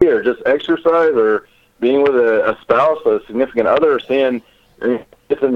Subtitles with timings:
[0.00, 1.48] Or just exercise or
[1.80, 4.40] being with a, a spouse, or a significant other, seeing
[4.80, 5.54] it's in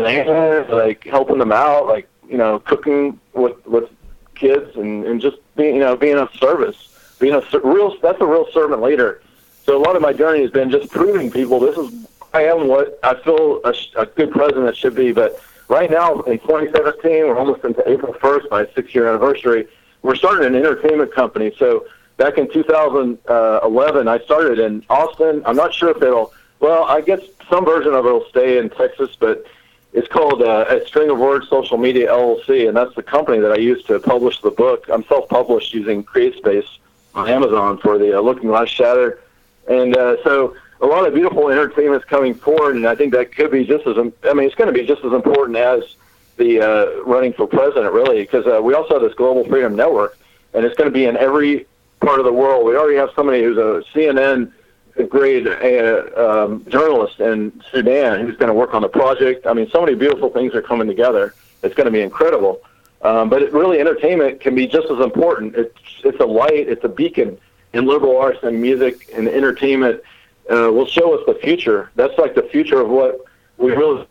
[0.68, 3.88] like helping them out, like, you know, cooking with, with
[4.34, 6.88] kids and, and just being, you know, being of service.
[7.20, 9.22] Being a real, that's a real servant leader.
[9.64, 12.66] So a lot of my journey has been just proving people this is I am
[12.66, 15.12] what I feel a, a good president should be.
[15.12, 19.68] But right now in 2017, we're almost into April 1st, my six-year anniversary.
[20.02, 21.54] We're starting an entertainment company.
[21.56, 21.86] So
[22.22, 25.42] back in 2011, I started in Austin.
[25.44, 26.32] I'm not sure if it'll.
[26.60, 29.44] Well, I guess some version of it will stay in Texas, but
[29.92, 33.50] it's called uh, a String of Words Social Media LLC, and that's the company that
[33.50, 34.86] I used to publish the book.
[34.88, 36.68] I'm self-published using CreateSpace
[37.16, 39.18] on Amazon for the uh, Looking Glass Shatter,
[39.66, 43.50] and uh, so a lot of beautiful entertainment's coming forward, and I think that could
[43.50, 45.82] be just as I mean, it's going to be just as important as
[46.36, 50.16] the uh, running for president, really, because uh, we also have this Global Freedom Network,
[50.54, 51.66] and it's going to be in every
[52.02, 52.66] part of the world.
[52.66, 54.52] We already have somebody who's a CNN
[55.08, 59.46] grade uh, um, journalist in Sudan who's going to work on the project.
[59.46, 61.34] I mean, so many beautiful things are coming together.
[61.62, 62.60] It's going to be incredible.
[63.00, 65.56] Um, but it really, entertainment can be just as important.
[65.56, 67.38] It's it's a light, it's a beacon
[67.72, 70.02] in liberal arts and music and entertainment.
[70.50, 71.90] Uh, will show us the future.
[71.94, 73.20] That's like the future of what
[73.58, 74.06] we really.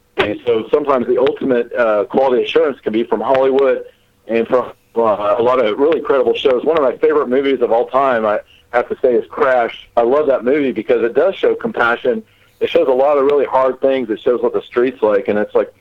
[0.46, 3.86] So sometimes the ultimate uh, quality assurance can be from Hollywood
[4.28, 6.64] and from uh, a lot of really credible shows.
[6.66, 9.90] One of my favorite movies of all time, I have to say, is Crash.
[9.96, 12.24] I love that movie because it does show compassion.
[12.60, 14.10] It shows a lot of really hard things.
[14.10, 15.74] It shows what the streets like, and it's like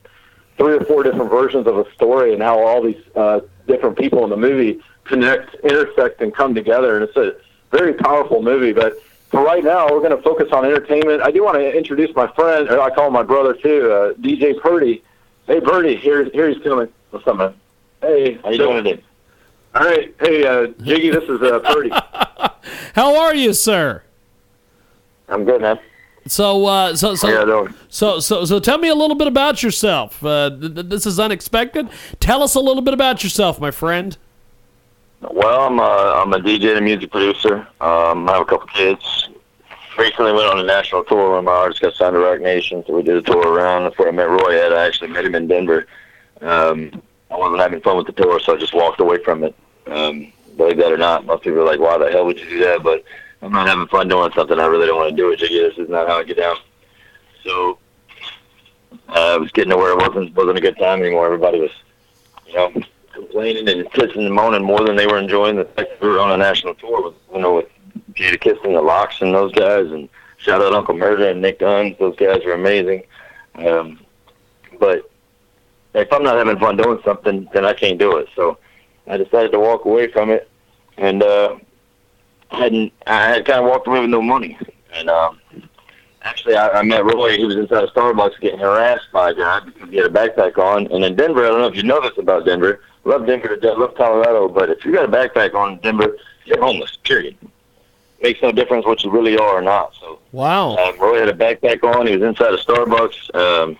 [0.56, 4.24] three or four different versions of a story and how all these uh, different people
[4.24, 6.96] in the movie connect, intersect, and come together.
[6.96, 7.34] And it's a
[7.70, 8.72] very powerful movie.
[8.72, 8.94] But
[9.30, 11.22] for right now, we're going to focus on entertainment.
[11.22, 14.12] I do want to introduce my friend, or I call him my brother too, uh,
[14.14, 15.02] DJ Purdy.
[15.46, 16.88] Hey, Purdy, here, here he's coming.
[17.10, 17.54] What's up, man?
[18.00, 19.02] Hey, how you doing today?
[19.72, 21.90] All right, hey, uh, Jiggy, this is uh, Purdy.
[22.94, 24.02] how are you, sir?
[25.28, 25.78] I'm good, man.
[26.26, 30.24] So, uh, so, so, so, so, so, tell me a little bit about yourself.
[30.24, 31.88] Uh, th- th- this is unexpected.
[32.18, 34.18] Tell us a little bit about yourself, my friend.
[35.20, 35.82] Well, I'm a,
[36.22, 37.68] I'm a DJ and a music producer.
[37.80, 39.28] Um, I have a couple kids.
[39.96, 42.94] Recently went on a national tour when my artist got signed to Roc Nation, so
[42.94, 43.84] we did a tour around.
[43.84, 44.72] That's where I met Roy at.
[44.72, 45.86] I actually met him in Denver.
[46.40, 49.54] Um, I wasn't having fun with the tour, so I just walked away from it.
[49.86, 52.58] Um, believe that or not, most people are like, "Why the hell would you do
[52.60, 53.04] that?" But
[53.42, 55.32] I'm not having fun doing something I really don't want to do.
[55.32, 55.40] It.
[55.40, 56.56] This is not how I get down.
[57.44, 57.78] So
[59.08, 61.26] uh, I was getting to where it wasn't wasn't a good time anymore.
[61.26, 61.70] Everybody was,
[62.46, 62.72] you know,
[63.12, 66.32] complaining and pissing and moaning more than they were enjoying the fact we were on
[66.32, 67.68] a national tour with you know with
[68.14, 71.96] Jadakiss and the LOX and those guys and shout out Uncle Murda and Nick Guns.
[71.98, 73.04] Those guys are amazing.
[73.56, 74.00] Um,
[74.78, 75.09] but
[75.94, 78.28] if I'm not having fun doing something, then I can't do it.
[78.34, 78.58] So
[79.06, 80.48] I decided to walk away from it,
[80.96, 81.56] and uh,
[82.50, 84.58] hadn't I had kind of walked away with no money.
[84.92, 85.40] And um,
[86.22, 87.36] actually, I, I met Roy.
[87.36, 90.58] He was inside a Starbucks getting harassed by a guy because he had a backpack
[90.58, 90.86] on.
[90.88, 92.80] And in Denver, I don't know if you know this about Denver.
[93.04, 96.60] Love Denver to love Colorado, but if you got a backpack on in Denver, you're
[96.60, 96.96] homeless.
[96.96, 97.36] Period.
[98.22, 99.94] Makes no difference what you really are or not.
[99.98, 100.74] So wow.
[100.74, 102.06] Uh, Roy had a backpack on.
[102.06, 103.34] He was inside a Starbucks.
[103.34, 103.78] Um,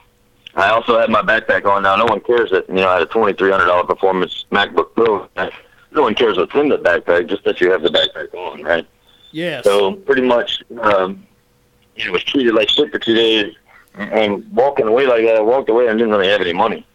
[0.54, 1.82] I also had my backpack on.
[1.84, 4.46] Now, no one cares that you know I had a twenty three hundred dollar performance
[4.50, 5.28] MacBook Pro.
[5.92, 8.86] No one cares what's in the backpack, just that you have the backpack on, right?
[9.32, 9.64] Yes.
[9.64, 11.26] So pretty much, um,
[11.96, 13.54] you know, was treated like shit for two days,
[13.94, 16.86] and walking away like that, I walked away and didn't really have any money,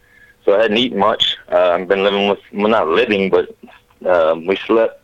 [0.44, 1.36] so I hadn't eaten much.
[1.50, 3.54] Uh, I've been living with, well, not living, but
[4.06, 5.02] um, we slept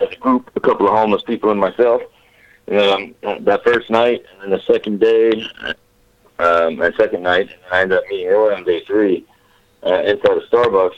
[0.00, 2.02] as a group, a couple of homeless people and myself.
[2.68, 5.30] Um, that first night, and then the second day,
[6.42, 9.24] um, and second night, I ended up meeting Roy on day three
[9.84, 10.96] uh, inside of Starbucks.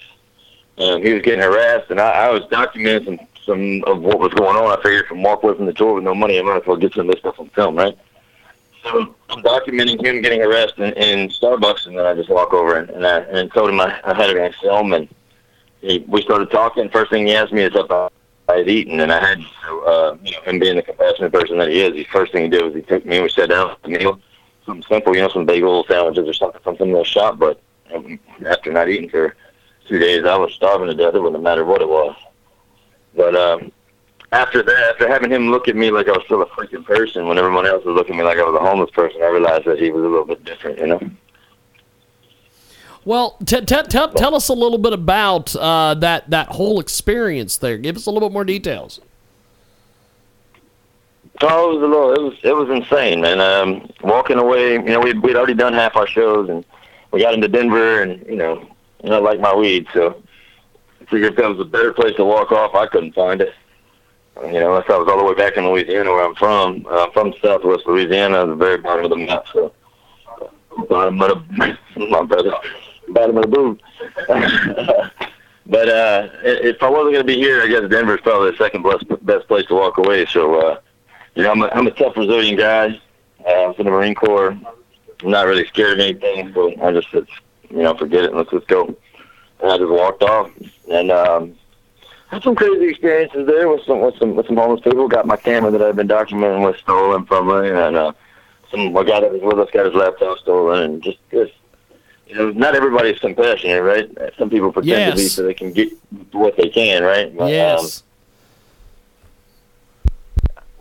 [0.79, 4.33] Um, he was getting harassed, and I, I was documenting some, some of what was
[4.35, 4.77] going on.
[4.77, 6.67] I figured if I'm walk away from the tour with no money, I might as
[6.67, 7.97] well get some of this stuff on film, right?
[8.83, 12.77] So I'm documenting him getting harassed in, in Starbucks, and then I just walk over
[12.77, 15.09] and, and I and told him I, I had it on film, and
[15.81, 16.89] he, we started talking.
[16.91, 18.09] First thing he asked me is if I,
[18.49, 19.45] I had eaten, and I had.
[19.87, 22.49] Uh, you know, him being the compassionate person that he is, the first thing he
[22.49, 24.19] did was he took me and we sat down at the meal
[24.67, 27.39] something simple, you know, some bagel sandwiches or something, something in the shop.
[27.39, 27.61] But
[28.47, 29.37] after not eating for
[29.87, 31.15] two days, I was starving to death.
[31.15, 32.17] It wouldn't matter what it was.
[33.17, 33.73] But um,
[34.33, 37.27] after that, after having him look at me like I was still a freaking person,
[37.27, 39.65] when everyone else was looking at me like I was a homeless person, I realized
[39.67, 41.11] that he was a little bit different, you know.
[43.05, 47.59] Well, t- t- t- tell us a little bit about uh, that that whole experience
[47.59, 47.77] there.
[47.77, 49.01] Give us a little bit more details.
[51.43, 52.13] Oh, it was a little.
[52.13, 53.41] It was it was insane, man.
[53.41, 56.65] Um, walking away, you know, we'd we'd already done half our shows, and
[57.11, 58.61] we got into Denver, and you know,
[59.03, 60.23] you know, I like my weed, so
[61.01, 63.53] I figured if that was a better place to walk off, I couldn't find it.
[64.43, 66.87] You know, unless I was all the way back in Louisiana, where I'm from.
[66.89, 69.73] Uh, I'm from Southwest Louisiana, the very bottom of the map, so
[70.89, 71.79] bottom of the
[72.11, 72.53] my brother,
[73.09, 73.83] bottom of the boot.
[75.67, 78.85] but uh, if I wasn't going to be here, I guess Denver's probably the second
[78.85, 80.27] best best place to walk away.
[80.27, 80.61] So.
[80.61, 80.81] uh
[81.35, 83.01] you know, I'm a, I'm a tough, resilient guy.
[83.47, 84.51] Uh, I was in the Marine Corps.
[85.23, 87.27] I'm not really scared of anything, so I just said,
[87.71, 88.35] you know, forget it.
[88.35, 88.97] Let's just go.
[89.61, 90.51] And I just walked off,
[90.91, 91.55] and um,
[92.29, 95.09] had some crazy experiences there with some with some with some homeless people.
[95.09, 98.13] Got my camera that I've been documenting was stolen from me, and uh,
[98.71, 101.53] some a guy that was with us got his laptop stolen, and just just
[102.27, 104.11] you know, not everybody's compassionate, right?
[104.39, 105.11] Some people pretend yes.
[105.11, 105.93] to be so they can get
[106.33, 107.35] what they can, right?
[107.37, 108.03] But, yes.
[108.03, 108.07] Um,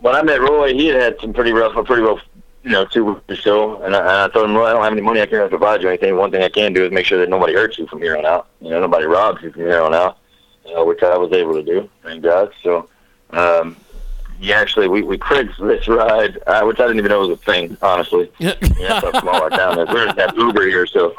[0.04, 2.20] when I met Roy, he had had some pretty rough, a pretty rough,
[2.62, 3.82] you know, two weeks or so.
[3.82, 5.22] And I, and I told him, Roy, I don't have any money.
[5.22, 6.14] I can't provide you anything.
[6.18, 8.26] One thing I can do is make sure that nobody hurts you from here on
[8.26, 8.48] out.
[8.60, 10.18] You know, nobody robs you from here on out.
[10.66, 12.52] You know, which I was able to do, thank God.
[12.62, 12.90] So,
[13.30, 13.78] um,
[14.38, 17.74] yeah, actually, we we Craigslist ride, uh, which I didn't even know was a thing,
[17.80, 18.30] honestly.
[18.38, 19.88] yeah, that's how small our town is.
[19.88, 21.14] We're in that Uber here, so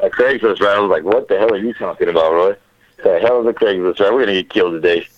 [0.00, 0.76] a Craigslist ride.
[0.76, 2.56] I was like, "What the hell are you talking about, Roy?
[3.02, 4.12] The hell is a Craigslist ride?
[4.12, 5.08] We're gonna get killed today."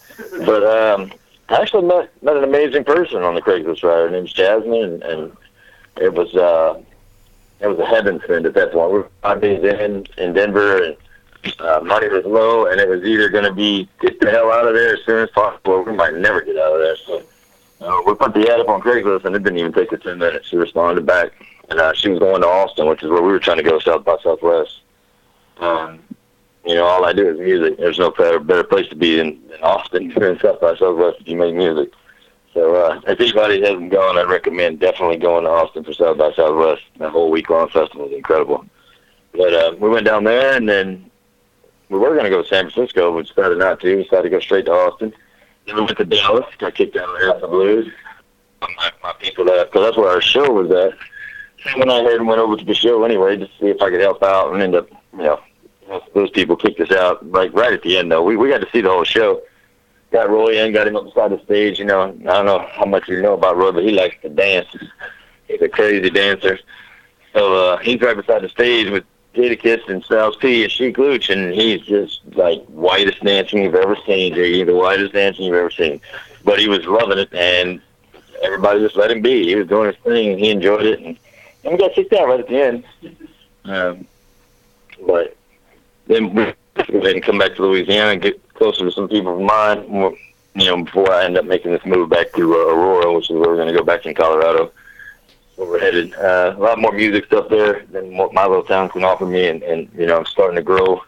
[0.45, 1.13] But um,
[1.51, 4.03] actually met met an amazing person on the Craigslist ride.
[4.03, 5.37] Her name's Jasmine, and, and
[5.97, 6.81] it was uh,
[7.61, 8.93] it was a heaven send at that point.
[8.93, 10.97] We were five days in in Denver, and
[11.61, 14.67] uh, money was low, and it was either going to be get the hell out
[14.67, 16.97] of there as soon as possible, or we might never get out of there.
[16.97, 17.23] So
[17.81, 20.19] uh, we put the ad up on Craigslist, and it didn't even take her ten
[20.19, 20.49] minutes.
[20.49, 21.33] She responded back,
[21.69, 23.79] and uh, she was going to Austin, which is where we were trying to go,
[23.79, 24.81] South by Southwest.
[25.59, 25.99] Um,
[26.65, 27.79] you know, all I do is music.
[27.79, 31.21] There's no better, better place to be than, than Austin here in South by Southwest
[31.21, 31.91] if you make music.
[32.53, 36.33] So uh, if anybody hasn't gone, I'd recommend definitely going to Austin for South by
[36.33, 36.83] Southwest.
[36.99, 38.67] That whole week long festival is incredible.
[39.33, 41.11] But uh, we went down there, and then
[41.89, 43.97] we were going to go to San Francisco, but decided not to.
[43.97, 45.13] We decided to go straight to Austin.
[45.67, 46.47] Then we went to Dallas.
[46.59, 47.89] Got kicked out of there at the Blues.
[48.61, 50.93] My, my people that because that's where our show was at.
[51.81, 53.91] And I heard and went over to the show anyway, just to see if I
[53.91, 55.41] could help out, and end up, you know,
[56.15, 58.23] those people kicked us out like right at the end though.
[58.23, 59.43] We we got to see the whole show.
[60.11, 61.79] Got Roy in, got him up beside the stage.
[61.79, 64.29] You know, I don't know how much you know about Roy, but he likes to
[64.29, 64.69] dance.
[65.47, 66.59] He's a crazy dancer.
[67.33, 69.05] So uh, he's right beside the stage with
[69.35, 73.97] Jadakiss and Styles P and Sheek Louch, and he's just like whitest dancing you've ever
[74.05, 76.01] seen, Jiggy, the whitest dancing you've ever seen.
[76.45, 77.81] But he was loving it, and
[78.43, 79.45] everybody just let him be.
[79.47, 81.17] He was doing his thing, and he enjoyed it, and,
[81.63, 82.85] and we got kicked out right at the end.
[83.65, 84.07] Um,
[85.07, 85.37] but
[86.11, 90.17] then and come back to Louisiana and get closer to some people of mine.
[90.55, 93.37] You know, before I end up making this move back to uh, Aurora, which is
[93.37, 94.73] where we're going to go back in Colorado.
[95.55, 96.15] Where we're headed.
[96.15, 99.47] Uh, a lot more music stuff there than what my little town can offer me,
[99.47, 101.03] and, and you know, I'm starting to grow.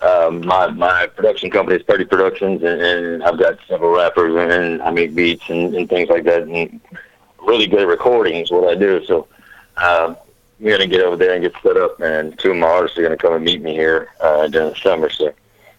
[0.00, 4.52] Um, my my production company is Thirty Productions, and, and I've got several rappers, and,
[4.52, 6.80] and I make beats and, and things like that, and
[7.40, 9.04] really good at recording is what I do.
[9.06, 9.26] So.
[9.76, 10.16] Um,
[10.62, 13.02] I'm gonna get over there and get set up, and two of my artists are
[13.02, 15.10] gonna come and meet me here uh, during the summer.
[15.10, 15.34] So I'm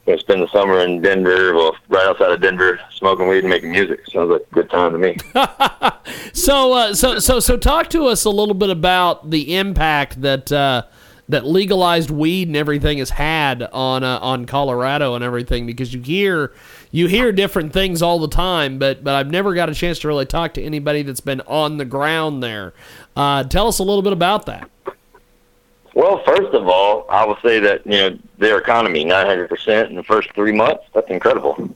[0.05, 3.71] gonna spend the summer in Denver, well, right outside of Denver, smoking weed and making
[3.71, 4.01] music.
[4.11, 5.15] Sounds like a good time to me.
[6.33, 10.51] so, uh, so, so, so, talk to us a little bit about the impact that.
[10.51, 10.83] Uh,
[11.29, 16.01] that legalized weed and everything has had on uh, on Colorado and everything because you
[16.01, 16.53] hear
[16.91, 20.09] you hear different things all the time, but but I've never got a chance to
[20.09, 22.73] really talk to anybody that's been on the ground there.
[23.15, 24.69] Uh, tell us a little bit about that.
[25.93, 29.89] Well, first of all, I will say that you know their economy nine hundred percent
[29.89, 30.83] in the first three months.
[30.93, 31.69] That's incredible.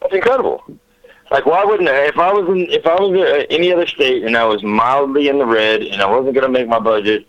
[0.00, 0.62] That's incredible.
[1.30, 2.06] Like, why wouldn't I?
[2.06, 5.28] If I was in, if I was in any other state and I was mildly
[5.28, 7.26] in the red and I wasn't going to make my budget,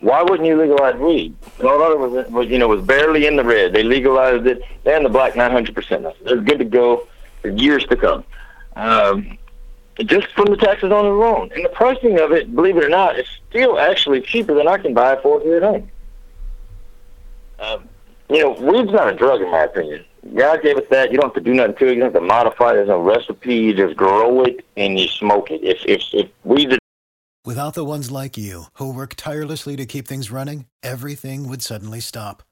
[0.00, 1.34] why wouldn't you legalize weed?
[1.58, 3.72] Colorado was, was, you know, was barely in the red.
[3.72, 4.62] They legalized it.
[4.84, 6.06] They're in the black nine hundred percent.
[6.24, 7.06] They're good to go
[7.40, 8.24] for years to come.
[8.76, 9.38] Um,
[10.00, 11.50] just from the taxes on the loan.
[11.54, 14.78] And the pricing of it, believe it or not, is still actually cheaper than I
[14.78, 15.90] can buy it for here at home.
[17.58, 17.88] Um,
[18.30, 20.04] you know, weed's not a drug in my opinion.
[20.34, 21.10] God gave us that.
[21.10, 21.94] You don't have to do nothing to it.
[21.94, 22.74] You don't have to modify it.
[22.74, 23.54] There's no recipe.
[23.54, 25.62] You just grow it and you smoke it.
[25.62, 26.78] If if if weed's
[27.44, 32.00] Without the ones like you who work tirelessly to keep things running, everything would suddenly
[32.00, 32.42] stop.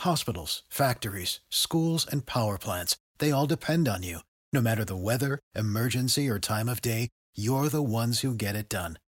[0.00, 4.18] Hospitals, factories, schools, and power plants—they all depend on you.
[4.52, 8.68] No matter the weather, emergency, or time of day, you're the ones who get it
[8.68, 8.98] done.